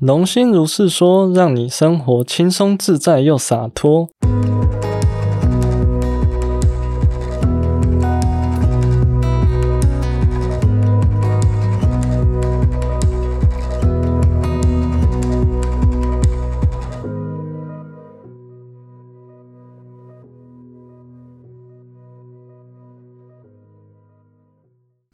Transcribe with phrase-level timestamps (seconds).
[0.00, 4.08] 龙心如是说，让你生活轻松自在又洒脱。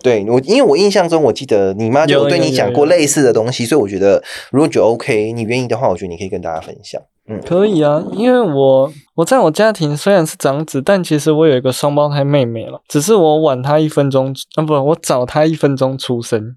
[0.05, 7.01] 对我，因为我印象中，我记得你妈就有对你讲过类似的东西，所以我觉得如果觉得 OK，你愿意的话，我觉得你可以跟大家分享。
[7.27, 16.55] 嗯，可以啊，因为我我在我家庭虽然是长子，但其实我有一个双胞胎妹妹了，只是我晚她一分钟啊，不，我早她一分钟出生。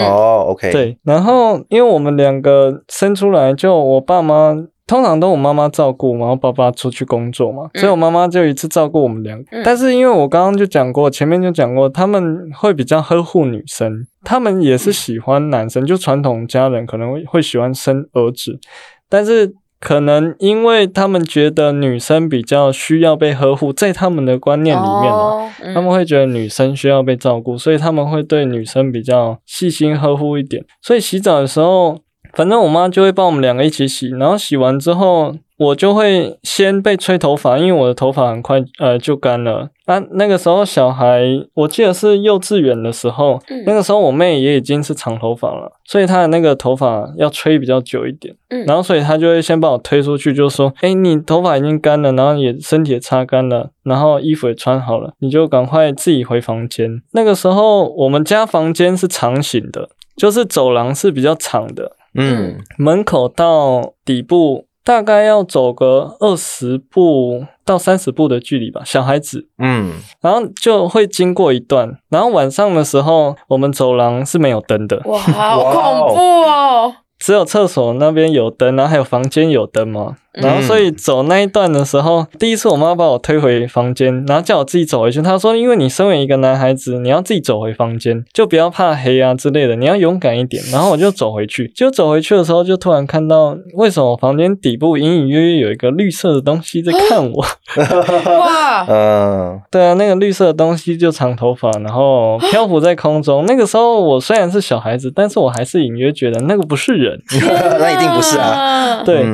[0.00, 4.56] 哦，OK，对，然后因为我们两个生出来，就我爸妈。
[4.86, 9.62] 通常都我妈妈照顾，然后爸爸出去工作嘛，所以我妈妈就一次照顾我们两个。
[9.64, 18.60] 但是因为我刚刚就讲过，前面就讲过，他们会比较呵护女生，他们也是喜欢男生，就传统家人可能会会喜欢生儿子，
[19.08, 30.64] 但是可能因为他们觉得女生比较需要被呵护，在他们的观念里面啊，他们会觉得女生需要被照顾，所以他们会对女生比较细心呵护一点。
[30.80, 31.98] 所以洗澡的时候。
[32.36, 39.70] 反正我妈就会帮我们两个一起洗，然后洗完之后，我就会先被吹头发，因为我的头发很快呃就干了。
[39.86, 41.22] 那那个时候小孩，
[41.54, 48.34] 我记得是幼稚园的时候，那个时候我妹也已经是长头发了，所以她的那个头发要吹比较久一点。
[48.66, 61.95] 然后所以她就会先把我推出去，就说：“哎，你头发已经干了，然后也身体也擦干了，然后衣服也穿好了，你就赶快自己回房间。”那个时候我们家房间是长形的，就是走廊是比较长的。
[62.16, 69.48] 嗯，门口到底部大概要走个二十步到三十步的距离吧，小孩子。
[69.58, 75.02] 嗯，然后就会经过一段，然后晚上的时候，我们走廊是没有灯的。
[75.04, 76.94] 哇， 好恐怖哦！
[77.18, 80.16] 只有厕所那边有灯，然后还有房间有灯嘛。
[80.36, 85.22] 然后所以走那一段的时候，第一次我妈把我推回房间，然后叫我自己走回去。
[85.22, 97.44] 她说：“因为你身为一个男孩子，你要自己走回房间，就不要怕黑啊之类的，你要勇敢一点。”然后我就走回去，就走回去的时候，就突然看到为什么房间底部隐隐约约有一个绿色的东西在看我。
[98.38, 98.84] 哇！
[98.86, 103.46] 嗯， 对啊，那个绿色的东西就长头发，然后漂浮在空中。
[103.46, 107.18] 那个时候我虽然是小孩子，但是我还是隐约觉得那个不是人。
[107.80, 109.02] 那一定不是啊。
[109.02, 109.24] 对，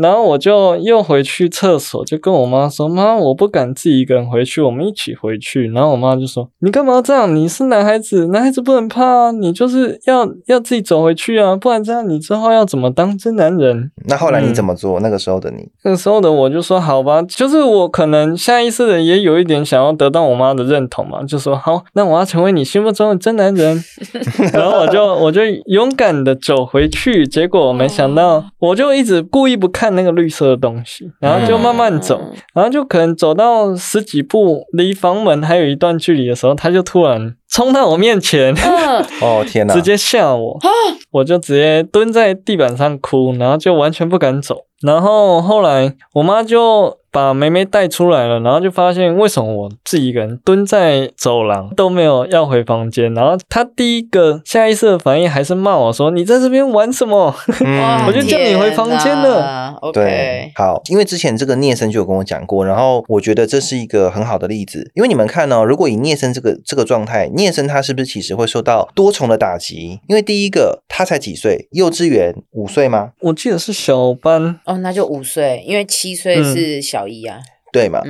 [0.00, 0.51] 然后我就。
[0.52, 7.34] 就又回去厕所，就跟我妈说：“妈，我不敢自己一个人回去，我们一起回去。”然后我妈就说：“你干嘛这样？
[7.34, 9.30] 你是男孩子，男孩子不能怕啊！
[9.32, 15.00] 你就是要要自己走回去啊，不然这样你之后要怎么当真男人？”那后来你怎么做？
[15.00, 23.82] 那个时候的你，那个时候的我就说：“好吧，就是我可能下意识的也有一点想要得到我妈的认同嘛，就说好，那我要成为你心目中的真男人。”
[24.52, 30.41] 然后我就我就勇敢的走回去，结果没想到，我就一直故意不看那个绿色。
[30.46, 32.20] 的东西，然后就慢慢走，
[32.54, 38.54] 然后就可能走到十几步，离房门还有一段距离的时候，他就突然冲到我面前，
[39.20, 40.58] 哦天哪，直接吓我，
[41.10, 47.01] 我就直接蹲在地板上哭，然后就完全不敢走，然后后来我妈就。
[47.12, 57.34] 把梅梅带出来了，然后就发现为什么我自己一个人蹲在走廊都没有要回房间，然后他第一个下意识的反应还是骂我说：“你在这边玩什么？”
[58.08, 59.78] 我就叫你回房间了。
[59.92, 70.00] 对，好，因为之前这个聂生就有跟我讲过，然后我觉得这是一个很好的例子，因为你们看哦，如果以聂生这个这个状态，聂生他是不是其实会受到多重的打击？
[70.08, 73.10] 因为第一个他才几岁，幼稚园五岁吗？
[73.20, 77.01] 我记得是小班哦，那就五岁，因为七岁是小。
[77.02, 77.42] 小一啊。
[77.72, 78.00] 对嘛，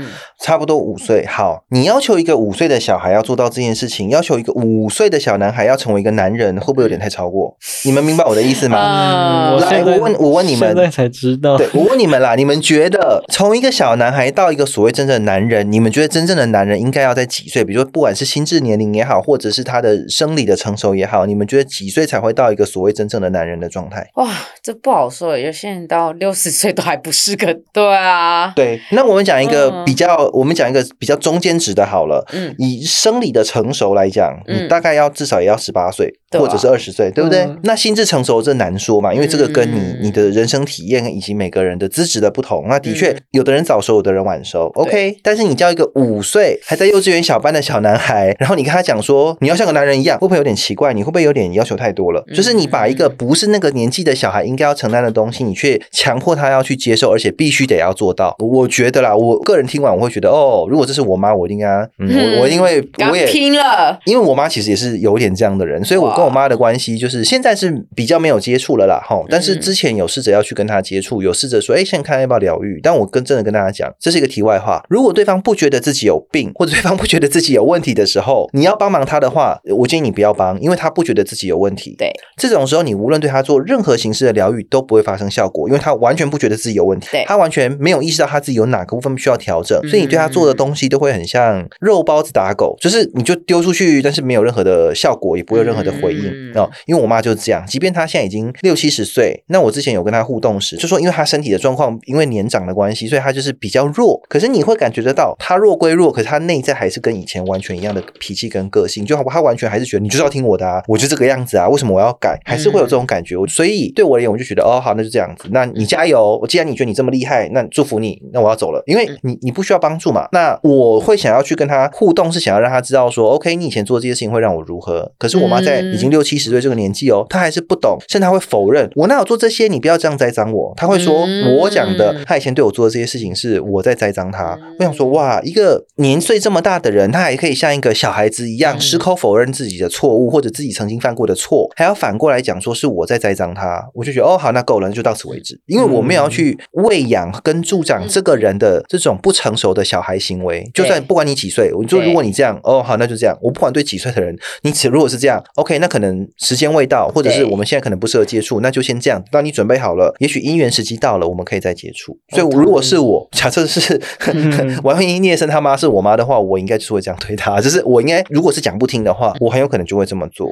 [0.41, 1.25] 差不多五岁。
[1.25, 7.56] 好，你要求一个五岁的小孩要做到这件事情，要求一个五岁的小男孩要成为一个男人，会不会有点太超过？
[7.87, 9.56] 你们明白我的意思吗？
[9.61, 11.56] 来，我问，我问你们，现在才知道。
[11.56, 17.65] 对，我问你们啦，你们觉得从一个小男孩到一个所谓真正的男人，你们觉得真正的男人应该要在几岁？
[17.65, 24.11] 比如说，不管是心智年龄也好，或者是他的生理的成熟也好，你们觉得几岁才会到一个所谓真正的男人的状态？
[24.17, 24.28] 哇，
[24.61, 27.57] 这不好说，有些人到六十岁都还不是个。
[27.72, 29.52] 对啊，对，那我们讲一个。
[29.53, 32.27] 个比较，我们讲一个比较中间值的好了。
[32.33, 36.13] 嗯，以生理的成熟来讲，你大概要至少也要十八岁。
[36.41, 37.49] 或者是二十岁，对不对？
[37.63, 42.67] 那心智成熟这难说嘛，因为这个跟你你的人生体验以及每个人的资质的不同。
[42.69, 44.71] 那的确，有的人早熟，有的人晚熟。
[44.75, 50.95] OK，但是你叫一个五岁还在幼稚园小班的小男孩， 然后你跟他讲说你要像个男人一样，会不会有点奇怪？
[50.95, 52.25] 你会不会有点要求太多了？
[52.34, 58.34] 就是你把一个不是那个年纪的小孩应该要承担的东西，你却强迫他要去接受，而且必须得要做到。
[58.39, 61.67] 我觉得啦，我个人听完我会觉得，哦，如果这是我妈，我一定该，
[61.99, 66.22] 嗯，我我因为我也拼了，因为我妈其实也是有点这样的人，所以我。
[66.22, 69.24] 跟我妈的关系就是现在是比较没有接触了啦，哈。
[69.28, 72.78] 但是之前有试着要去跟她接触，有试着说，哎，现在看要不要疗愈。
[72.80, 74.80] 但我跟真的跟大家讲，这是一个题外话。
[74.89, 81.97] 如果对方不觉得自己有病，或者对方不觉得自己有问题的时候， 你要帮忙他的话，我建议你不要帮，因为他不觉得自己有问题。
[81.98, 96.70] 对，这种时候你无论对他做任何形式的疗愈都不会发生效果，因为他完全不觉得自己有问题，他完全没有意识到他自己有哪个部分需要调整，所以你对他做的东西都会很像肉包子打狗，就是你就丢出去，但是没有任何的效果，也不会有任何的回应哦。
[96.86, 104.20] 因为我妈就是这样，即便她现在已经六七十岁，那我之前有跟她互动时，就说因为她身体的状况，因为年长的关系，所以她就是比较弱。
[104.28, 112.38] 可是你会感觉得到，她弱归弱，可是她内在还是跟以前完全一样的脾气跟个性，就她完全还是觉得你就是要听我的啊，我就这个样子啊，为什么我要改？
[112.44, 113.36] 还是会有这种感觉。
[113.48, 115.48] 所以对我而言，我就觉得哦，好，那就这样子。
[115.50, 116.22] 那你加油。
[116.42, 118.20] 我既然你觉得你这么厉害，那祝福你。
[118.32, 120.26] 那我要走了，因为你你不需要帮助嘛。
[120.32, 125.12] 那我会想要去跟她互动，是想要让她知道说，OK，你以前做这些事情会让我如何。
[125.18, 130.72] 可是我妈在已经六七十岁这个年纪哦，他还是不懂，甚至他会否认我哪有做这些，你不要这样栽赃我。
[130.77, 131.27] 他会说
[131.59, 134.59] 我讲的，他以前对我做的这些事情是我在栽赃他。
[134.78, 143.83] 我想说，哇，一个年岁这么大的人，他还可以像一个小孩子一样矢口否认自己的错误，或者自己曾经犯过的错，还要反过来讲说是我在栽赃他。
[143.95, 150.69] 我就觉得哦，好，那够了，就到此为止，因为我没有要去喂养跟助长这个人的这种不成熟的小孩行为。
[150.75, 153.37] 就算不管你几岁，我说如果你这样，哦，好，那就这样。
[153.41, 159.22] 我不管对几岁的人，你只如果是这样，OK，那可能时间未到，或者是我们现在可能不适合接触，那就先这样。
[159.30, 162.16] 当你准备好了，也许姻缘时机到了，我们可以再接触。
[162.30, 164.00] 所以如果是我，假设是
[164.83, 167.60] 王慧英聂生他妈是我妈的话，我应该就是会这样对她。
[167.60, 170.48] 就是我应该如果是讲不听的话，我很有可能就会这么做。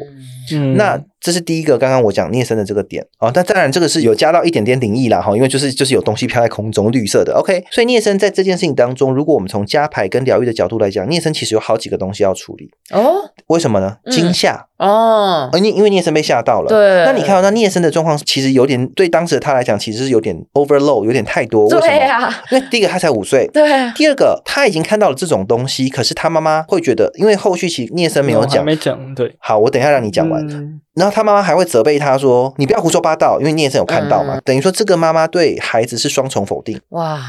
[0.53, 1.03] 嗯，那。
[1.21, 7.63] 这是第一个，刚刚我讲聂生的这个点啊，但当然这个是有加到一点点灵异啦哈，因为就是就是有东西飘在空中，绿色的，OK。
[7.71, 13.31] 所以聂生在这件事情当中，如果我们从加牌跟疗愈的角度来讲，聂生其实有好几个东西要处理哦。
[13.49, 13.97] 为什么呢？
[14.11, 16.69] 惊吓哦，因因为聂生被吓到了。
[16.69, 17.05] 对。
[17.05, 21.67] 那你看到那聂生的状况，其实有点对当时的他来讲，其实是有点 overload，有点太多。
[21.67, 22.35] 为什么？
[22.51, 23.69] 因为第一个他才五岁，对。
[23.95, 29.37] 第二个他已经看到了这种东西，可是他妈妈会觉得，因为后续其实聂生没有讲，没讲，对。
[29.39, 30.81] 好，我等一下让你讲完。
[30.95, 36.81] 然后他妈妈还会责备他说：“你不要胡说八道，因为聂生有看到嘛。”等于说这个妈妈对孩子是双重否定。
[36.91, 37.21] 哇！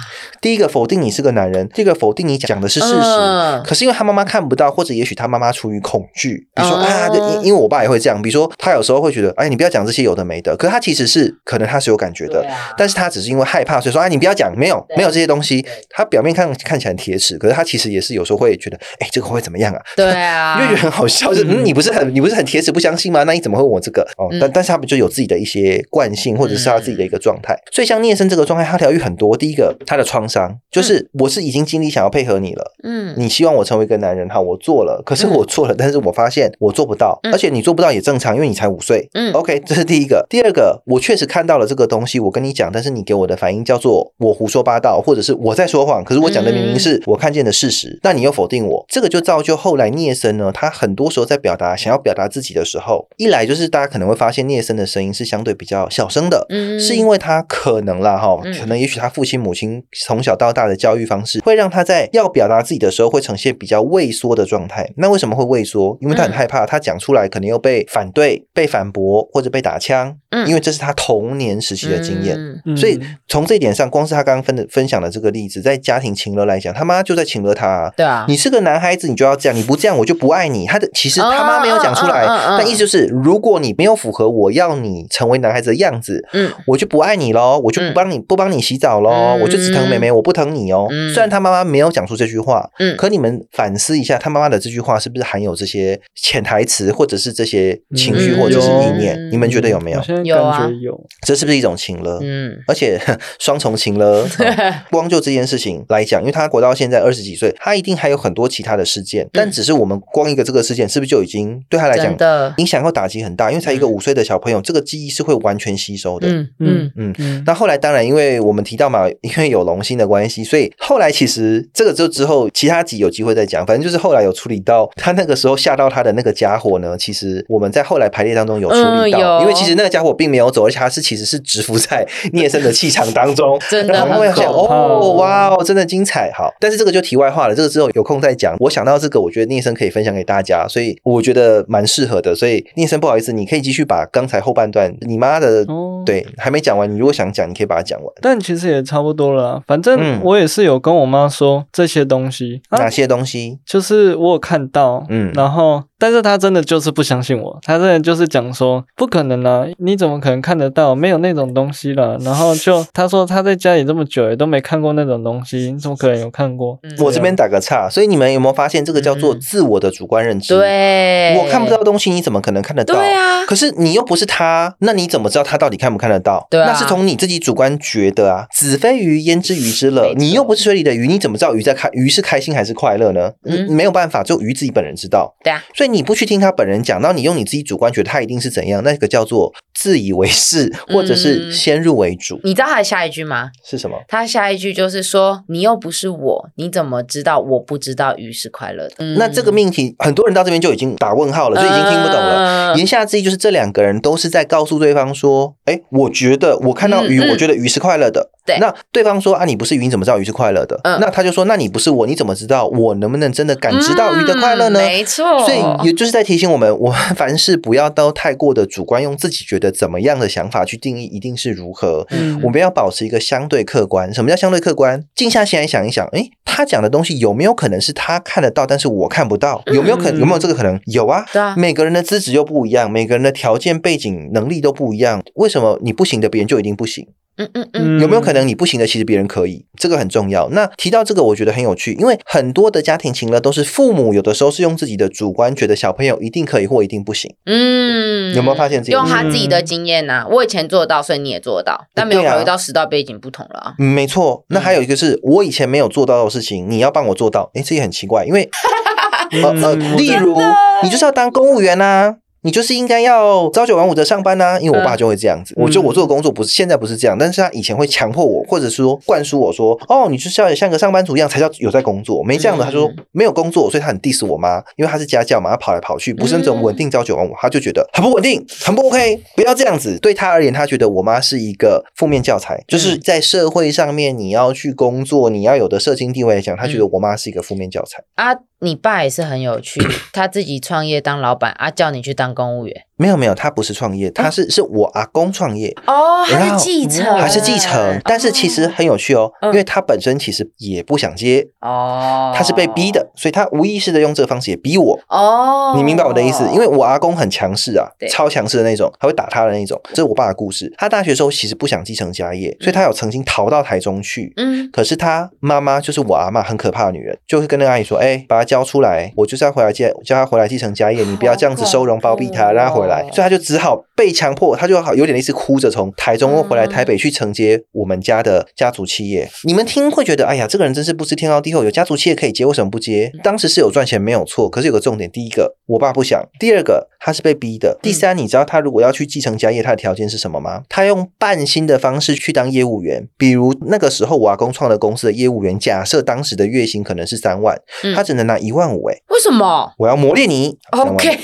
[0.42, 3.62] 第一个否定你是个男人，第二个否定你讲的是事实。
[3.64, 8.20] 可是因为他妈妈看不到，或者也许他妈妈出于恐惧，比如说啊，因因为我爸也会这样。
[8.20, 12.44] 比如说他有时候会觉得：“哎，你不要讲这些有的没的。”可是他其实是可能他是有感觉的，
[12.78, 23.24] 但是他只是因为害怕，所以说：“哎，你不要讲，没有没有这些东西。”他表面看看起来很铁齿，可是他其实也是有时候会觉得：“哎，这个会怎么样啊？”对啊， 因为觉得很好笑，就是你不是很你不是很铁齿不相信吗？
[23.24, 24.02] 那你怎么会问我这个？
[24.18, 24.30] 哦。
[24.40, 27.56] 但但是他们就有自己的一些惯性，或者是他自己的一个状态。
[27.72, 29.36] 所以像聂生这个状态，他疗愈很多。
[29.36, 40.26] 第一个，他的创伤就是我是已经尽力想要配合你了，嗯，你希望我成为一个男人，哈，我做了，可是我做了，但是我发现我做不到，而且你做不到也正常，因为你才五岁，嗯，OK，这是第一个。
[40.30, 55.02] 第二个，我确实看到了这个东西，我跟你讲，但是你给我的反应叫做我胡说八道，或者是我在说谎，可是我讲的明明是我看见的事实，那你又否定我，这个就造就后来聂生呢，他很多时候在表达想要表达自己的时候，一来就是大家可能会发现聂森的声。
[55.02, 64.88] 音是相对比较小声的，嗯，是因为他可能啦哈，可能也许他父亲母亲从小到大的教育方式，会让他在要表达自己的时候，会呈现比较畏缩的状态。
[64.98, 65.98] 那为什么会畏缩？
[66.00, 70.16] 因为他很害怕，他讲出来可能又被反对、被反驳或者被打枪。
[70.30, 72.38] 嗯，因为这是他童年时期的经验，
[72.78, 77.92] 所以从这一点上，光是他刚刚分的分享的这个例子，在家庭情勒来讲，他妈就在情勒他。
[77.98, 80.68] 对啊，你是个男孩子，你就要这样，你不这样，我就不爱你。
[80.68, 82.26] 他的其实他妈没有讲出来，
[82.58, 85.02] 但意思就是，如果你没有符合我要你。
[85.10, 90.88] 成为男孩子的样子，嗯，我就不爱你喽，我就不帮你不帮你洗澡喽，我就只疼妹妹，我不疼你哦。
[91.14, 99.30] 虽然他妈妈没有讲出这句话，嗯，可你们反思一下，他妈妈的这句话是不是含有这些潜台词，或者是这些情绪，或者是意念？
[99.32, 100.02] 你们觉得有没有？
[100.24, 100.98] 有啊，有。
[101.26, 102.20] 这是不是一种情了？
[102.22, 103.00] 嗯，而且
[103.40, 104.28] 双重情了。
[104.90, 112.16] 光就这件事情来讲，因为他活到现在二十几岁，他一定还有很多其他的事件，但只是我们光一个这个事件，是不是就已经对他来讲
[112.58, 113.50] 影响和打击很大？
[113.50, 114.82] 因为才一个五岁的小朋友，这个。
[114.82, 116.28] 记忆是会完全吸收的。
[116.28, 123.66] 嗯嗯嗯那后来当然，因为我们提到嘛，因为有龙心的关系，所以后来其实这个就之后其他集有机会再讲。
[123.66, 126.98] 反正就是后来有处理到他那个时候吓到他的那个家伙呢。
[126.98, 133.58] 其实我们在后来排列当中有处理到，因为其实那个家伙并没有走，而且他是其实是直伏在聂森的气场当中。
[133.70, 136.32] 真的，我会想哦，哇哦，真的精彩。
[136.36, 138.58] 好，但是这个就题外话了，这个之后有空再讲。
[138.60, 142.36] 我想到这个，我觉得聂森可以分享给大家，所以我觉得蛮适合的。
[142.36, 145.66] 所以聂森不不好意思，你可以继续把刚才后半段你妈的。
[146.02, 146.92] 哦，对，还没讲完。
[146.92, 148.14] 你如果想讲，你可以把它讲完。
[148.22, 149.62] 但其实也差不多了。
[149.68, 152.62] 反正我也是有跟我妈说这些东西。
[152.72, 153.60] 哪些东西？
[153.66, 155.84] 就是我有看到，嗯，然后。
[156.02, 160.96] 但是他真的就是不相信我，他真的就是讲说不可能啊，你怎么可能看得到？
[160.96, 162.18] 没有那种东西了。
[162.22, 166.80] 然后就 他说他在家里这么久也都没看过那种东西，你怎么可能有看过？
[166.98, 170.56] 我这边打个岔，所以你们有没有发现这个叫做自我的主观认知？
[170.58, 172.96] 对，我看不到东西，你怎么可能看得到？
[172.96, 176.46] 对啊，可是你又不是他，那你怎么知道他到底看不看得到？
[176.50, 178.46] 对啊，那是从你自己主观觉得啊。
[178.54, 180.14] 子非鱼，焉知鱼之乐？
[180.16, 183.32] 你又不是水里的鱼，你怎么知道鱼在开鱼是开心还是快乐呢？
[183.46, 185.36] 嗯，没有办法，只有鱼自己本人知道。
[185.44, 192.40] 对啊，所以你不去听他本人讲，那你用你自己主观觉得他一定是怎样，那个叫做自以为是，或者是先入为主。
[192.44, 193.50] 你知道他的下一句吗？
[193.66, 193.98] 是什么？
[194.08, 202.78] 他下一句就是说：“你又不是我，你怎么知道我不知道鱼是快乐的？”那这个命题，很多人到这边就已经打问号了，就已经听不懂了。
[202.78, 210.80] 言下之意就是这两个人都是在告诉对方说：“哎，我觉得我看到鱼，我觉得鱼是快乐的。”对，那对方说啊，你不是鱼，你怎么知道鱼是快乐的？
[210.84, 214.80] 嗯，那他就说，那你不是我，你怎么知道我能不能真的感知到鱼的快乐呢？
[214.80, 222.08] 没错，所以也就是在提醒我们，我们凡事不要都太过的主观，用自己觉得怎么样的想法去定义一定是如何。
[222.10, 224.12] 嗯，我们要保持一个相对客观。
[224.14, 225.04] 什么叫相对客观？
[225.16, 229.62] 静下心来想一想，哎，他讲的东西有没有可能是他看得到，但是我看不到？
[229.68, 230.80] 有没有可能有没有这个可能？
[230.88, 231.54] 有啊，对啊。
[231.56, 235.22] 每个人的资质又不一样，每个人的条件、背景、能力都不一样。
[235.36, 237.08] 为什么你不行的，别人就一定不行？
[237.42, 239.66] 嗯嗯嗯，有没有可能你不行的，其实别人可以？
[239.78, 240.48] 这个很重要。
[240.50, 247.34] 那提到这个，我觉得很有趣，因为很多的家庭情乐都是父母有的时候是用自己的主观觉得小朋友一定可以或一定不行。
[247.46, 248.92] 嗯，有没有发现自己？
[248.92, 250.26] 用他自己的经验呢？
[250.30, 253.74] 我以前做到，所以你也做得到，但没有考虑到时代背景不同了啊。
[253.78, 254.44] 没错。
[254.50, 258.50] 那还有一个是我以前没有做到的事情，你要帮我做到，哎，这也很奇怪，因为
[259.42, 260.38] 呃呃，例如
[260.84, 262.16] 你就是要当公务员呐。
[262.44, 265.54] 你就是应该要朝九晚五的上班呐，因为我爸就会这样子。
[265.58, 272.66] 我就我做的工作不是现在不是这样，但是他以前会强迫我，或者是说灌输我说，哦，你就是要像个上班族一样才叫有在工作，没这样的。
[272.66, 280.00] 他说没有工作，所以他很 diss 我妈，因为他是家教嘛，他跑来跑去，不是那种稳定朝九晚五，他就觉得很不稳定，很不 OK，不要这样子。
[280.00, 288.36] 对他而言，他觉得我妈是一个负面教材，就是在社会上面你要去工作，你要有的社经地位来讲，他觉得我妈是一个负面教材啊。
[288.64, 289.82] 你爸也是很有趣，
[290.14, 292.86] 他自己创业当老板啊，叫你去当公务员。
[293.02, 298.00] 没有没有，他不是创业，他是是我阿公创业哦，还是继承，还是继承。
[298.06, 305.74] 但是其实很有趣哦，因为他本身其实也不想接哦，他是被逼的，所以他无意识的用这个方式也逼我哦。
[305.76, 306.48] 你明白我的意思？
[306.54, 309.82] 因为我阿公很强势啊，超强势的那种，他会打他的那种。
[309.90, 310.72] 这是我爸的故事。
[310.78, 314.32] 他大学时候其实不想继承家业，所以他有曾经逃到台中去。
[314.38, 329.30] 嗯，可是他妈妈就是我阿妈，很可怕的女人，就会跟那个阿姨说：“哎，把他交出来，我就是要回来接，叫他回来继承家业，你不要这样子收容包庇他，让他回来。”所以他就只好被强迫，他就好有点类似哭着从台中回来台北去承接我们家的家族企业。
[329.44, 333.12] 你们听会觉得，哎呀，这个人真是不知天高地厚，有家族企业可以接，为什么不接？
[333.24, 340.62] 当时是有赚钱没有错，可是有个重点，第一个我爸不想，第二个他是被逼的，第三你知道他如果要去继承家业，他的条件是什么吗？
[340.70, 347.60] 他用半薪的方式去当业务员，比如那个时候我阿公创的公司的业务员，假设当时的月薪可能是三万，
[347.96, 349.74] 他只能拿一万五，哎，为什么？
[349.80, 351.18] 我要磨练你，OK，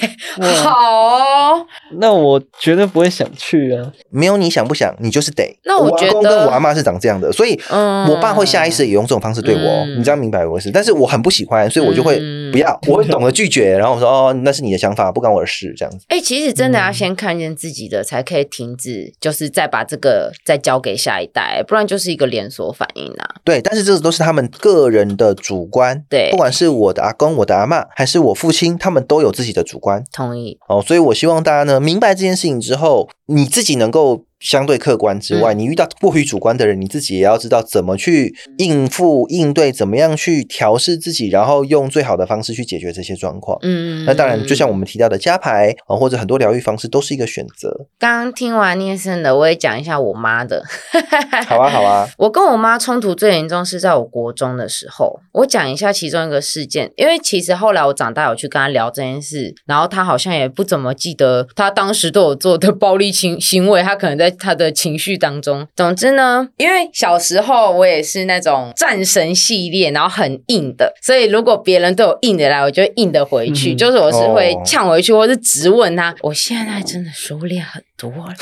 [0.64, 1.68] 好。
[2.00, 3.92] 那我绝对不会想去啊！
[4.10, 5.58] 没有你想不想，你就是得。
[5.64, 9.86] 那我阿公跟我阿妈是长这样的，所以我爸会下意识也用这种方式对我。
[9.98, 10.72] 你这样明白我意思？
[10.72, 12.20] 但是我很不喜欢，所以我就会
[12.52, 13.78] 不要，我会懂得拒绝。
[13.78, 16.06] 然后我说哦，那是你的想法，不关我的事，这样子。
[16.08, 23.36] 哎，其实真的要先看见自己的，才可以停止，就是再把这个再交给下一代，不然就是一个连锁反应啊。
[23.44, 26.04] 对，但是这都是他们个人的主观。
[26.10, 30.04] 对，不管是我的阿公、我的阿妈，还是我父亲，他们都有自己的主观。
[30.14, 30.58] 同意。
[30.68, 31.80] 哦，所以我希望大家呢。
[31.80, 34.27] 明白这件事情之后，你自己能够。
[34.40, 43.58] 相对客观之外，你遇到过于主观的人，你自己也要知道怎么去应付、应对，怎么样去调试自己，然后用最好的方式去解决这些状况。
[43.64, 47.88] 嗯，那当然，就像我们提到的加牌啊，或者很多疗愈方式，都是一个选择。
[47.98, 50.64] 刚刚听完聂森的，我也讲一下我妈的。
[51.48, 52.08] 好啊，好啊。
[52.20, 55.20] 我跟我妈冲突最严重是在我国中的时候。
[55.34, 64.27] 我讲一下其中一个事件，因为其实后来我长大有去跟她聊这件事，然后她好像也不怎么记得她当时对我做的暴力行行为，她可能在。
[64.32, 76.16] 他的情绪当中，总之呢，因为小时候我也是那种战神系列，然后很硬的，所以如果别人对我硬的来，我就硬的回去，就是我是会呛回去，或是直问他。
[76.22, 78.34] 我现在真的收敛很多了。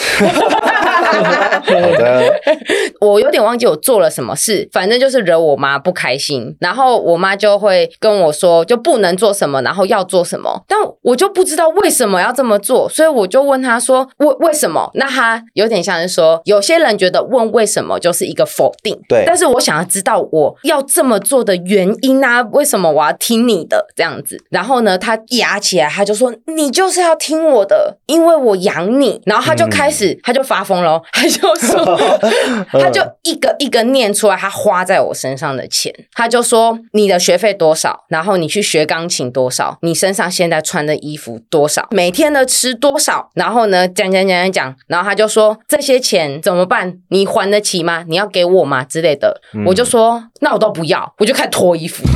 [1.63, 2.41] 好的，
[3.01, 14.89] 我有点忘记我做了什么事，反正就是惹我妈不开心，然后我妈就会跟我说就不能做什么，然后要做什么，但我就不知道为什么要这么做，所以我就问他说为为什么？
[14.95, 24.43] 那他有点像是说，有些人觉得问为什么就是一个否定，对，但是我想要知道我要这么做的原因啊，为什么我要听你的这样子？
[24.49, 31.85] 然后呢，他压起来，他就说你就是要听我的，因为我养你，然后他就开始他就发疯了，他就说。
[32.71, 46.99] 他就一个一个念出来，他花在我身上的钱，他就说你的学费多少，然后你去学钢琴多少，你身上现在穿的衣服多少，每天的吃多少，然后呢讲讲讲讲讲，然后他就说这些钱怎么办？
[47.09, 48.03] 你还得起吗？
[48.07, 48.83] 你要给我吗？
[48.83, 52.03] 之类的，我就说那我都不要，我就开始脱衣服。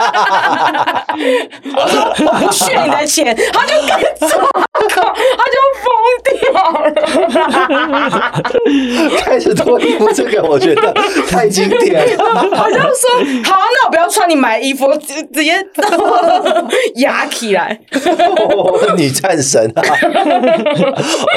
[1.76, 4.28] 我说我不缺你的钱，他就跟着
[4.88, 5.02] 他
[5.54, 5.86] 就疯
[6.40, 6.86] 掉了。
[9.18, 10.92] 开始脱衣服，这个我觉得
[11.28, 12.16] 太经典。
[12.16, 13.10] 他就说
[13.44, 15.54] 好，那我不要穿你买衣服，直直接
[16.96, 17.80] 压起来。
[18.96, 19.82] 女战神啊！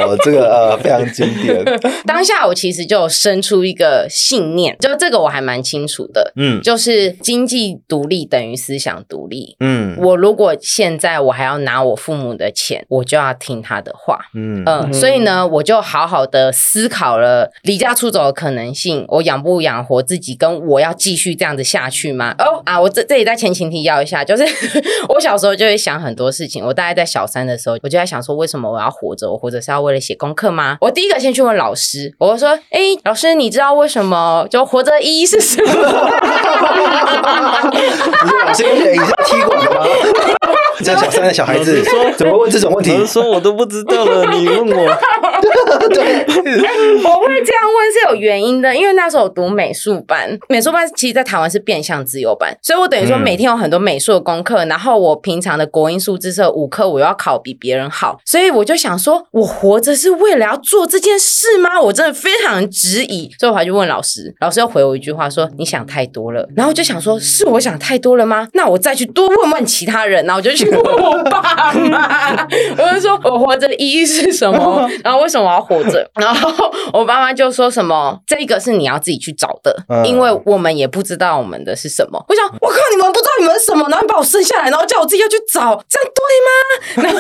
[0.02, 1.64] 哦，这个呃非常经典。
[2.06, 6.32] 当下我其实就生出一个信念，就这个我还蛮清楚的。
[6.36, 9.56] 嗯，就是经济独立等于思想独立。
[9.60, 14.20] 嗯，我如果现在我还要拿我父母的钱，我就要听他的话。
[14.36, 22.34] 嗯嗯，所以呢，我就好好的思考了离家出走的可能性，我养不养活自己，跟我要继续这样子下去吗？
[22.40, 24.44] 哦啊，我这这里在前情提要一下，就是
[25.10, 26.64] 我小时候就会想很多事情。
[26.64, 29.32] 我大概在小三的时候，我就在想说，为什么我要活着？
[29.32, 30.78] 我活着是要为了写功课吗？
[30.82, 35.72] 我第一个先去问老师，我说：“哎，老师，你知道为什么就活着意义是什么？”
[38.46, 39.86] 老师，你下踢馆吗？
[40.84, 43.06] 这小三的小孩子说怎么问这种问题？
[43.06, 44.74] 说我都不知道了，你问我。
[45.90, 46.26] 对，
[47.04, 61.80] 我会这样问是有原因的，因为那时候我读美术班，美术班其实在台湾是变相自由班，所以我等于说每天有很多美术的功课，然后我平常的国音数字社五科我要考比别人好，所以我就想说，我活着是为了要做这件事吗？
[61.82, 68.48] 我真的非常质疑，所以我还去问老师，老师又回我一句话说你想太多了，然后就想说是我想太多了吗？
[68.54, 70.82] 那我再去多问问其他人，然后我就去问。
[70.84, 74.90] 我爸妈， 我就说我活着的意义是什么？
[75.04, 76.10] 然后为什么我要活着？
[76.20, 87.20] 然后我爸妈就说什么：“这个是你要自己去找的，因为我们也不知道我们的是什么。”我想，我靠，你们不知道你们什么，然后把我生下来，然后叫我自己要去找，这样对吗？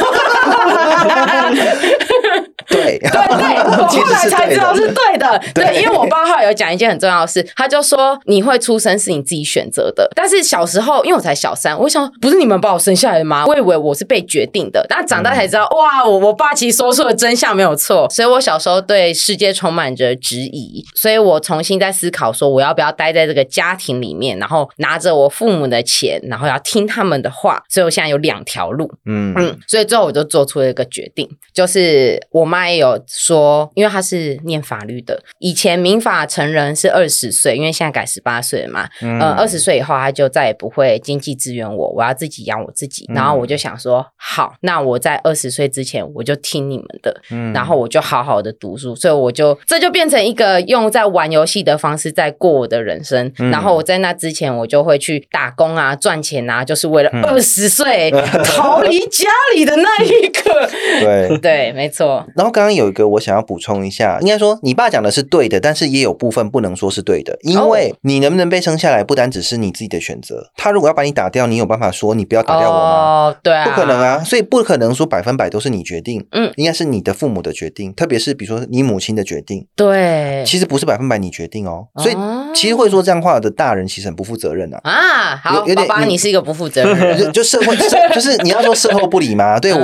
[2.70, 3.12] 对 对对，
[3.60, 5.38] 我 后来才知道是对的。
[5.54, 13.46] 对，因为我爸后来有讲一件很重要的事，他就说你会出生是你自己选择的，但是小时候因为我才小三，我想不是你们把我生下来的吗？
[13.46, 18.08] 我以为我是被决定的，但长大才知道，哇，我我爸其实说出了真相没有错。
[18.10, 27.62] 所以我小时候对世界充满着质疑，所以我重新在思考说，我要不要待在这个家庭里面，然后拿着我父母的钱，然后要听他们的话。
[27.70, 29.34] 所以我现在有两条路，嗯。
[29.36, 47.54] 嗯，所以最后我就做出了一个决定，就是我妈也有说，因为她是念法律的，以前民法成人是二十岁，因为现在改十八岁了嘛，呃，二十岁以后她就再也不会经济支援我，我要自己养我自己，然后我就想说，好，那我在二十岁之前我就听你们的，嗯。
[47.54, 58.12] 然后我就好好的读书，所以我就这就变成一个用在玩游戏的方式在过我的人生，然后我在那之前我就会去打工啊，赚钱啊，就是为了二十岁
[58.44, 60.70] 逃离家里的那一刻。
[61.00, 62.26] 对 对，没错。
[62.36, 70.52] 然后刚刚有一个我想要补充一下，应该说你爸讲的是对的，但是也有部分不能说是对的，因为你能不能被生下来，不单只是你自己的选择。
[70.58, 72.82] 他如果要把你打掉，你有办法说你不要打掉我吗？
[72.84, 76.26] 哦对啊，不可能啊，所以不可能说百分百都是你决定。
[76.32, 79.66] 嗯，应该是你的父母的决定，特别是比如说你母亲的决定。
[79.76, 81.88] 对，其实不是百分百你决定哦。
[81.98, 82.16] 所以
[82.54, 84.80] 其实会说这样话的大人，其实很不负责任啊。
[84.84, 87.76] 啊，好，爸爸，你是一个不负责任的人， 就社会
[88.14, 89.60] 就是你要说事后不理吗？
[89.60, 89.80] 对我，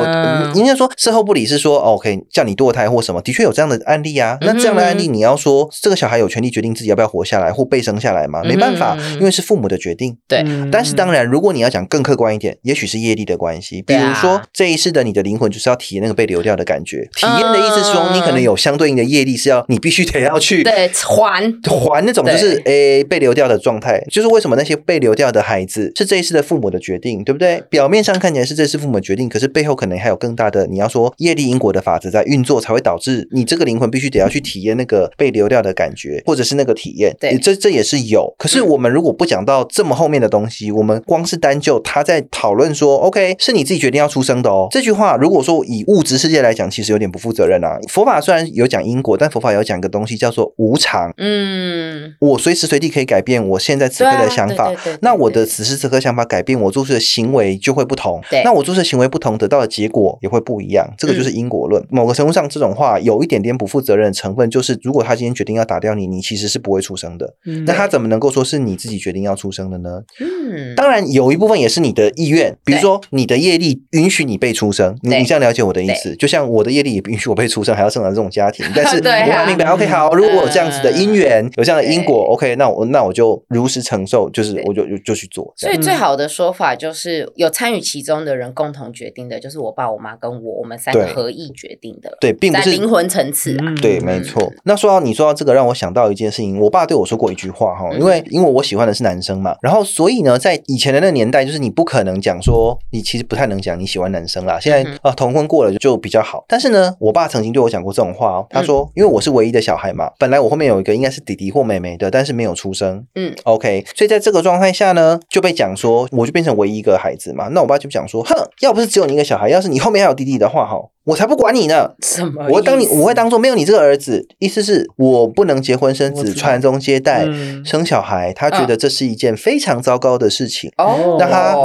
[0.56, 4.38] 应该说事后不理是说 OK 叫你堕胎或什么，的确有这样的案例啊。
[4.42, 8.42] 那这样的案例，你要说这个小孩有权利决定自己要不要活下来或被生下来吗？
[8.44, 10.18] 没办法，因为是父母的决定。
[10.28, 13.82] 对，但是当然，如果你要讲更客观一点，也许是业力的关系。
[13.82, 17.08] 比如说这一世的你的灵魂就是要体验那个被流掉的感觉。
[17.16, 24.04] 体验的意思是说，你可能有相对应的业力是要你必须得要去对还还那种就是诶被流掉的状态。
[24.10, 27.62] 就是为什么那些被流掉的孩子次是这一次的父母的决定，对不对？
[27.70, 37.16] 表面上看起来是这次父母的决定，可是背后可能还有更大的，你要说业力因果的法则在运作，才会导致你这个灵魂必须得要去体验那个被流掉的感觉，或者是那个体验。
[37.20, 38.34] 对，这这也是有。
[38.38, 44.68] 可是我们如果不讲到这么后面的东西，我们光是单就他在讨论说，OK，是你自己决定要出生的哦。
[44.72, 47.80] 这句话如果说以物质世界来讲，其实有点不负责任啊。
[47.88, 51.12] 佛法虽然有讲因果，但佛法有讲一个东西叫做无常。
[51.18, 54.74] 嗯，我随时随地可以改变我现在此刻的想法。
[55.02, 58.22] 那我的此时此刻想法改变，我做出的行为就会不同。
[58.30, 60.88] 对那我做出的行为不同，得到的结果也会不一样。
[60.98, 61.84] 这个就是因果论。
[61.90, 67.34] 某个程度上，这种话有一点点不负责任的成分，就是如果他今天决定要打掉你，你其实是不会出生的。
[67.46, 70.02] 嗯那他怎么能够说是你自己决定要出生的呢？
[70.20, 74.96] 嗯，当然有一部分也是你的意愿，比如说你的业力允许你被出生。
[75.02, 76.16] 你你这样了解我的意思？
[76.16, 78.66] 就像我的业力也允许我被出生，还要生长这种家庭。
[78.76, 85.54] 但是我明白，OK，好，如果我有这样子的因缘，有这样的因果，OK，那我那我就如实承受，就是我就就就去做。
[85.56, 92.18] 所以最好的说法就是有参与其中的人共同决定的，就是我爸、我妈跟我，我们三个合意决定的。
[92.20, 93.74] 对，并不是灵魂层次啊。
[93.82, 94.52] 对，没错。
[94.64, 96.60] 那说到你说到这个，让我想到一件事情。
[96.60, 104.60] 我爸对我说过一句话哈，因为因为我喜欢的是男生嘛，然后所以呢，在以前的那个年代，就是你不可能讲说你其实不太能讲你喜欢男生啦。
[104.60, 106.44] 现在啊，同婚过了就比较好。
[106.48, 113.06] 但是呢，我爸曾经对我讲过这种话哦，他说，因为我是唯一的小孩嘛，本来我后面有一个应该是弟弟或妹妹的，但是没有出生。
[113.16, 117.50] 嗯，OK，所以在这个状态下呢，就被讲说我就变成唯一一个孩子嘛。
[117.50, 120.78] 那我爸就讲说，哼，要不是只有你一个小孩，要是你后面还有弟弟的话，哈。
[121.10, 121.90] 我才不管你呢！
[122.04, 122.46] 什么？
[122.50, 127.26] 我当你我会当做没有你这个儿子，意思是我不能结婚生子、传宗接代、
[127.66, 128.32] 生小孩。
[128.34, 130.72] 他觉得这是一件非常糟糕的事情，
[131.18, 131.56] 让他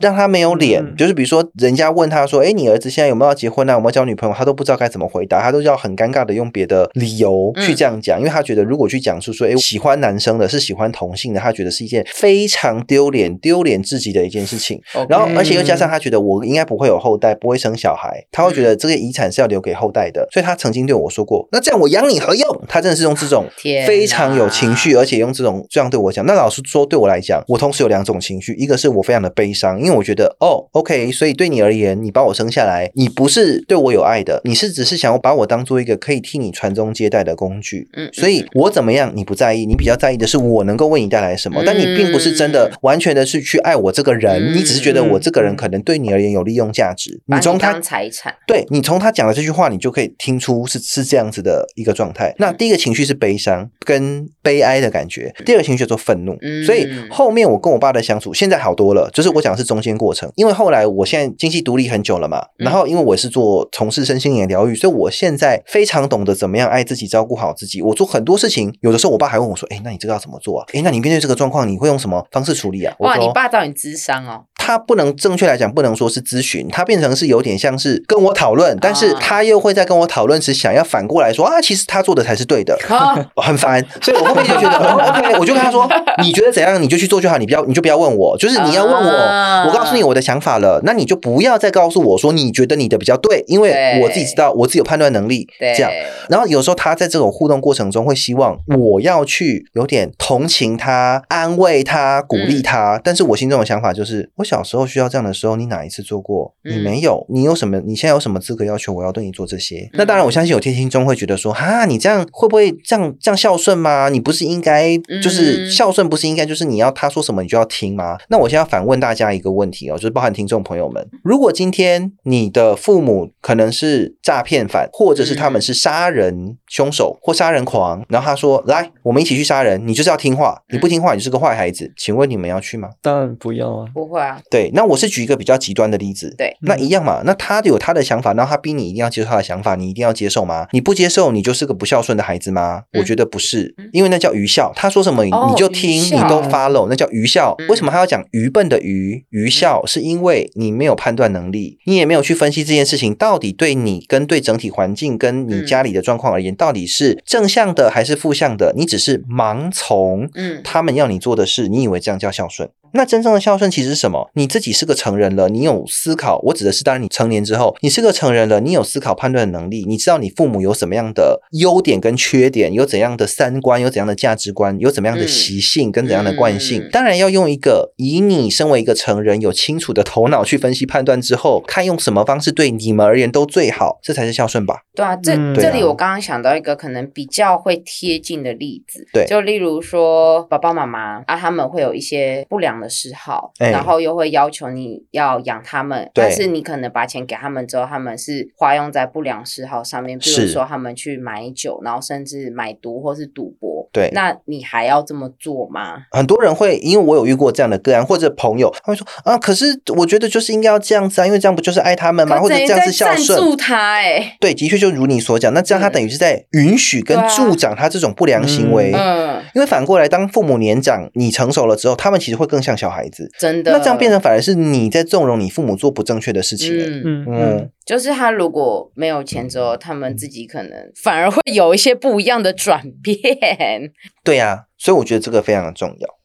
[0.00, 0.84] 让他没有脸。
[0.96, 3.74] 就是比如说，人家问他说：“哎，你儿子现在有没有要结婚啊？
[3.74, 14.80] 有没有交女朋友？”他都不知道该怎么回答，他都要很尴尬的用别的理由去这样讲，因为他觉得如果去讲述说：“哎，喜欢男生的是喜欢同性的。”他觉得是一件非常丢脸、丢脸至极的一件事情。
[15.08, 18.79] 然后，而且又加上他觉得我应该不会有后代，不会生小孩，他会觉得。
[18.80, 23.46] 这个遗产是要留给后代的，所以他曾经对我说过：“那这样我养你何用？”他真的是用这种
[23.86, 26.24] 非常有情绪，而且用这种这样对我讲。
[26.26, 37.88] 那老实说，对我来讲，我同时有两种情绪，一个是我非常的悲伤，因为我觉得哦，OK，所以对你而言，你把我生下来，你不是对我有爱的，你是只是想要把我当做一个可以替你传宗接代的工具。
[37.96, 48.64] 嗯，所以我怎么样你不在意，你比较在意的是我能够为你带来什么，但你并不是真的完全的是去爱我这个人，你只是觉得我这个人可能对你而言有利用价值，你从他财产对。
[48.70, 52.34] 你从他讲的这句话，你就可以听出是是这样子的一个状态。
[52.38, 56.38] 那第一个情绪是悲伤跟悲哀的感觉，第二个情绪叫做愤怒。
[56.64, 60.30] 所以后面我跟我爸的相处现在好多了，就是我讲的是中间过程。
[60.36, 67.82] 因为后来我现在经济独立很久了嘛，然后因为我是做从事身心灵疗愈，所以我现在非常懂得怎么样爱自己、照顾好自己。
[67.82, 70.66] 我做很多事情，有的时候我爸还问我说：“哎，那你这个要怎么做啊？
[70.72, 74.44] 哎，那你面对这个状况，你会用什么方式处理啊？”哇，你爸找你智商哦。
[74.70, 82.78] 他不能正确来讲，不能说是咨询，他变成是有点像是跟我讨论，但是他又会在跟我讨论时想要反过来说啊，其实他做的才是对的，
[83.34, 85.88] 很烦，所以我后面就觉得 OK，我就跟他说，
[86.22, 95.90] 你觉得怎样你就去做就好，你不要你就不要问我，就是你要问我，我告诉你我的想法了，那你就不要再告诉我说你觉得你的比较对，因为我自己知道我自己有判断能力，这样，
[96.28, 104.44] 然后有时候他在这种互动过程中会希望我要去有点同情他、安慰他、鼓励他，但是我心中的想法就是我。
[104.60, 106.54] 小时候需要这样的时候，你哪一次做过？
[106.64, 107.80] 你没有，你有什么？
[107.80, 109.88] 你现在有什么资格要求我要对你做这些？
[109.94, 114.10] 那当然，我相信有听听中会觉得说，哈，你这样会不会这样这样孝顺吗？
[114.10, 118.18] 你不是应该就是孝顺，不是应该就是你要他说什么你就要听吗？
[118.28, 132.90] 那我现在反问大家一个问题哦，就是包含听众朋友们，如果今天你的父母可能是诈骗犯，或者是他们是杀人凶手或杀人狂，然后他说来，我们一起去杀人，你就是要听话，你不听话，你就是个坏孩子，请问你们要去吗？
[133.00, 134.39] 当然不要啊，不会啊。
[134.50, 136.34] 对，那我是举一个比较极端的例子。
[136.38, 137.22] 对，那一样嘛。
[137.24, 140.66] 那他有他的想法，然后他逼你一定要接受他的想法，你一定要接受吗？
[140.72, 142.82] 你不接受，你就是个不孝顺的孩子吗？
[142.98, 144.72] 我觉得不是，因为那叫愚孝。
[144.74, 147.54] 他说什么你就听，你都 follow，那叫愚孝。
[147.68, 149.24] 为什么他要讲愚笨的愚？
[149.30, 158.72] 愚孝是因为你没有判断能力，你也没有去分析这件事情到底对你跟对整体环境跟你家里的状况而言，到底是正向的还是负向的？
[158.76, 162.68] 你只是盲从，嗯，他们要你做的事，你以为这样叫孝顺？
[162.92, 164.30] 那真正的孝顺其实是什么？
[164.34, 166.40] 你自己是个成人了，你有思考。
[166.44, 176.88] 我指的是，当然你成年之后，你是个成人了，你有思考判断的能力，你知道你父母有什么样的优点跟缺点，有怎样的三观，有怎样的价值观，有怎么样的习性跟怎样的惯性。
[176.90, 184.82] 当然要用一个以你身为一个成人有清楚的头脑去分析判断之后，看用什么方式对你们而言都最好，这才是孝顺吧？
[184.96, 192.79] 对啊，这这里我刚刚想到一个可能比较会贴近的例子，对，就例如说爸爸妈妈啊，他们会有一些不良。
[192.80, 203.88] 的嗜好，然后又会要求你要养他们，但是你可能把钱给他们之后，他们是花用在不良嗜好上面，比如说他们去买酒，然后甚至买毒或是赌博。
[203.92, 205.96] 对，那你还要这么做吗？
[206.12, 212.38] 很多人会，因为我有遇过这样的个案，或者朋友，他会说啊，可是我觉得就是应该要这样子啊，因为这样不就是爱他们吗？
[212.38, 213.94] 或者这样是孝顺他？
[213.94, 218.92] 哎，对，的确就如你所讲，那这样他等于是在允许跟助长他这种不良行为。
[218.94, 223.28] 嗯，因为反过来，当父母年长，你成熟了之后，他们其实会更像小孩子。
[223.38, 226.72] 真的，那这样变成反而是你在纵容你父母做不正确的事情。
[226.78, 233.92] 嗯嗯嗯，就是他如果没有钱之后，他们自己可能反而会有一些不一样的转变。
[234.22, 236.19] 对呀，所以我觉得这个非常的重要。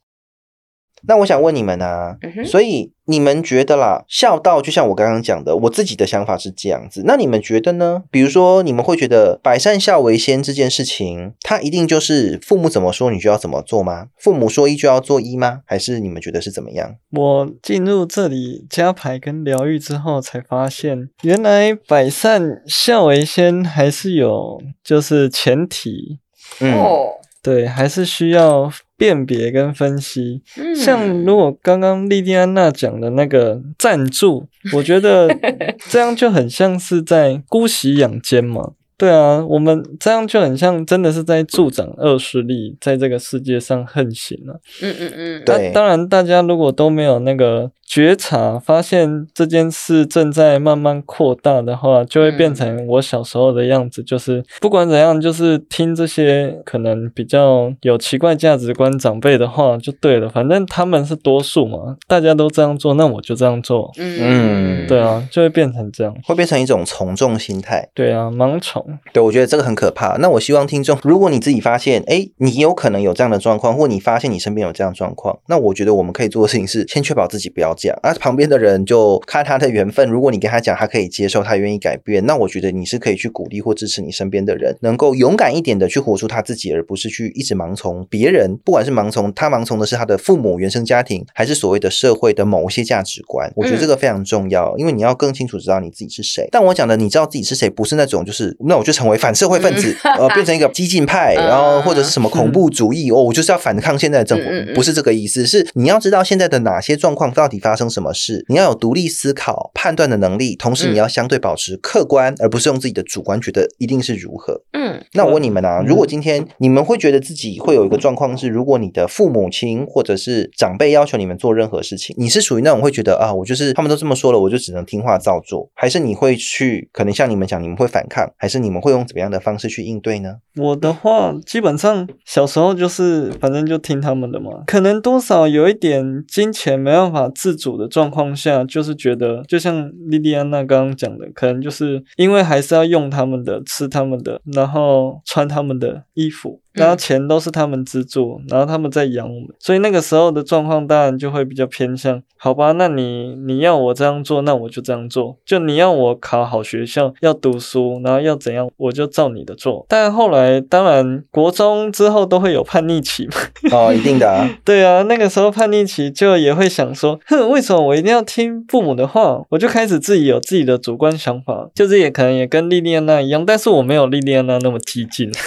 [1.07, 7.03] 那我想问你们啊，所以你们觉得啦，孝道就像我刚刚讲的，我自己的想法是这样子。
[7.05, 8.03] 那你们觉得呢？
[8.09, 14.07] 比如说，你们会觉得百善孝为先这件事情，它一定就是父母怎么说你就要怎么做吗？
[14.17, 15.61] 父母说一就要做一吗？
[15.65, 16.95] 还是你们觉得是怎么样？
[17.11, 26.19] 我进入这里加牌跟疗愈之后，才发现原来百善孝为先还是有就是前提。
[26.61, 27.09] 哦。
[27.45, 30.41] 对，还是需要辨别跟分析。
[30.75, 35.29] 像如果刚刚莉莉安娜讲的那个赞助，我觉得
[35.89, 38.71] 这样就很像是在姑息养奸嘛。
[38.97, 44.59] 对啊，我们这样就很像，真的是在助长恶势力在这个世界上横行了。
[44.81, 45.71] 嗯嗯嗯，对。
[45.73, 47.71] 当然，大家如果都没有那个。
[47.87, 54.01] 觉察发现这件事正在慢慢扩大的话，就会变成我小时候的样子。
[54.01, 60.27] 就是不管怎样，就是听这些可能比较有奇怪价值观长辈的话就对了。
[60.27, 63.91] 反正他们是多数嘛，大家都这样做，那我就这样做。
[63.97, 67.87] 嗯，对啊，就会变成这样，会变成一种从众心态。
[67.93, 68.83] 对啊，盲从。
[69.13, 70.17] 对，我觉得这个很可怕。
[70.17, 77.75] 那我希望听众，如果你自己发现，哎，你有可能有这样的状况，或你发现你身边有这样状况，那我觉得我们可以做的事情是，先确保自己不要。
[77.77, 80.09] 这样啊，旁边的人就看他的缘分。
[80.09, 88.57] 如果你跟他讲，他可以接受，他愿意改变，那我觉得你是可以去鼓励或支持你身边的人，能够勇敢一点的去活出他自己，而不是去一直盲从别人。
[88.63, 96.47] 不管是盲从他盲从的是他的父母原生家庭，还是所谓的社会的某一些价值观，我觉得这个非常重要，因为你要更清楚知道你自己是谁。
[96.51, 105.45] 但我讲的，你知道自己是谁，不是那种就是那我就成为反社会分子，呃，变成一个激进派， 然后或者是什么恐怖主义哦，我就是要反抗现在的政府，不是这个意思。
[105.45, 108.43] 是你要知道现在的哪些状况到底发生什么事。
[108.47, 114.61] 你要有独立思考、判断的能力，同时你要相对保持客观，而不是用自己的主观觉得一定是如何。
[114.73, 130.35] 嗯，那我问你们啊，如果今天你们会觉得自己会有一个状况是，如果你的父母亲或者是长辈要求你们做任何事情，你是属于那种会觉得啊，我就是他们都这么说了，我就只能听话照做，还是你会去可能像你们讲，你们会反抗，还是你们会用怎么样的方式去应对呢？
[130.57, 138.25] 我的话，基本上小时候就是反正就听他们的嘛，可能多少有一点金钱没办法自主的状况。
[138.35, 146.59] 下就是觉得，就像莉莉安娜刚刚讲的，可能就是因为还是要用他们的、吃他们的，然后穿他们的衣服。
[146.75, 152.71] 然后钱都是他们资助，然后他们在养我们，所以那个时候的状况当然就会比较偏向，好吧？
[152.73, 155.37] 那你你要我这样做，那我就这样做。
[155.45, 159.85] 就你要我考好学校，要读书，然后要怎样，我就照你的做。
[159.87, 163.33] 但后来当然国中之后都会有叛逆期嘛。
[163.71, 164.47] 哦，一定的。
[164.63, 169.41] 对啊，那个时候叛逆期就也会想说，哼，为什么我一定要听父母的话？
[169.49, 175.31] 我就开始自己有自己的主观想法，就是也可能也跟莉莉安娜一样，但是我没有莉莉安娜那么激进。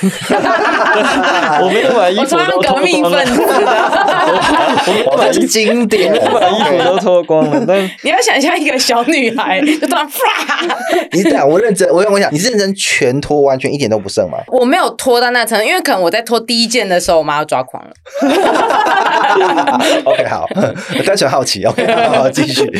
[1.62, 3.24] 我没有把衣服都脱光了，
[5.10, 7.64] 我把经典，我把衣服都脱光了。
[7.66, 10.18] 但你要想象一个小女孩，就突然唰！
[11.12, 14.38] 你这样，我认真，我我想你是认真全脱，完全一点都不剩吗？
[14.48, 17.90] 我没有脱到那层，因为可能我在脱第一件的时候，我妈要抓狂了。
[20.04, 20.46] OK，好，
[21.04, 22.70] 单纯好奇，OK， 好，继续。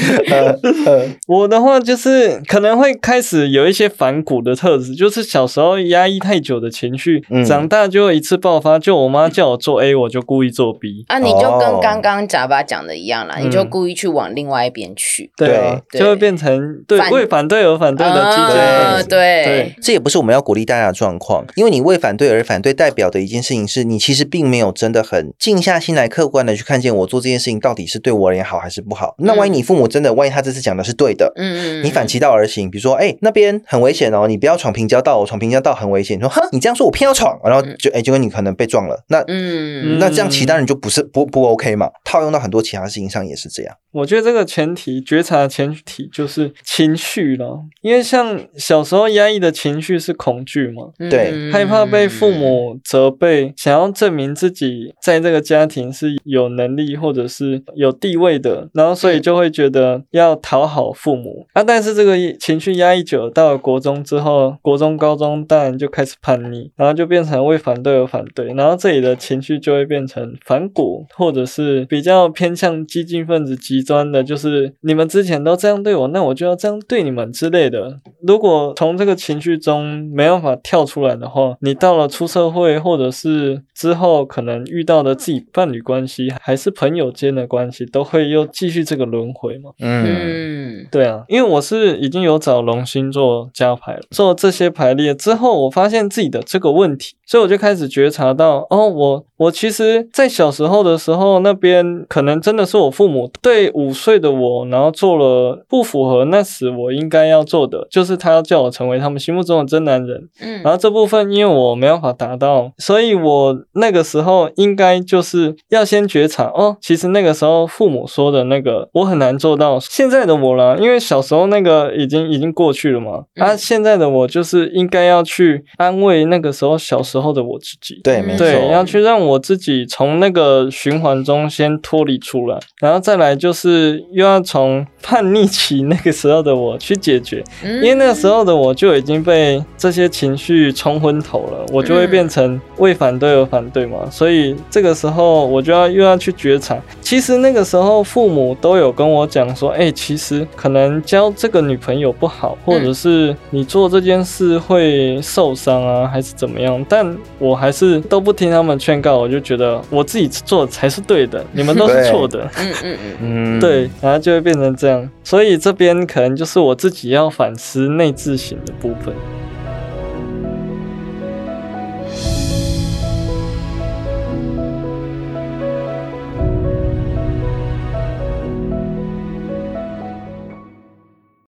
[1.26, 8.78] 我的话就是可能会开始有一些反骨的特质，就是小时候压抑太久的情绪，长大就会一次爆发。
[8.78, 11.04] 就我妈叫我做 A，我就故意做 B。
[11.08, 15.30] 啊，你就跟刚刚贾巴讲的一样啦，你就故意去往另外一边去。
[15.36, 19.08] 对，就会变成对为反对而反对的激进。
[19.08, 29.14] 对对，这也不是我们要鼓励大家的状况，因为你为反对而反对，代表的一件事情是你其实并没有真的很静下心来，客观的去看见我做这件事情到底是对我而言好还是不好。
[29.18, 36.16] 那万一你父母真的，万一他这次讲的是对的，嗯嗯，你反其道而行，比如说，哎，那边很危险哦，你不要闯平交道，闯平交道很危险。
[36.18, 39.04] 你说，哼，你这样说，我偏要闯，然后就，哎，结果你可能被撞了。
[39.08, 41.90] 那，嗯，那这样其他人就不是不不 OK 嘛？
[42.04, 43.76] 套用到很多其他事情上也是这样。
[43.90, 61.64] 我觉得这个前提觉察的前提就是情绪了，因为像小时候压抑的情绪是恐惧嘛，对，害怕被父母责备，想要证明自己在这个家庭是有能力或者是有地位的，然后所以就会觉得要讨好父母啊。
[61.64, 77.98] 但是这个情绪压抑久了，到了国中之后，国中、高中当然就开始叛逆，然后就变成为反对而反对，然后这里的情绪就会变成反骨，或者是比较偏向激进分子极端的，就是你们之前都这样对我，那我就要这样对你们之类的。
[78.22, 89.70] 如果从这个情绪中没办法跳出来的话，你到了出社会，或者是之后可能遇到的自己伴侣关系，还是朋友间的关系，都会又继续这个轮回嘛？
[89.78, 97.14] 嗯，对啊，因为我是已经有找龙星做加牌了，做这些排列之后，我发现自己的这个问题。
[97.24, 110.26] 所以我就开始觉察到，哦，我我其实，在小时候的时候，那边可能真的是我父母对五岁的我，然后做了不符合那时我应该要做的，就是他要叫我成为他们心目中的真男人。
[110.40, 119.78] 嗯，然后这部分因为我没办法达到，所以我那个时候应该就是要先觉察，哦，其实那个时候父母说的那个我很难做到。
[119.80, 127.28] 现在的我啦，因为小时候那个已经已经过去了嘛，啊，现在的我就是应该要去安慰那个时候小时候。
[127.28, 162.48] 的我自己，对，没错，要去让我自己从那个循环中先脱离出来，然后再来就是又要从叛逆期那个时候的我去解决，因为那个时候的我就已经被这些情绪冲昏头了，我就会变成为反对而反对嘛，所以这个时候我就要又要去觉察，其实那个时候父母都有跟我讲说，哎，其实可能交这个女朋友不好，或者是你做这件事会受伤啊，还是怎么样，但我还是都不听他们劝告，我就觉得我自己做才是对的， 你们都是错的。
[162.58, 163.16] 嗯嗯嗯。
[163.20, 169.14] 嗯， 对，然后就会变成这样，所以这边可能就是我自己要反思内自省的部分。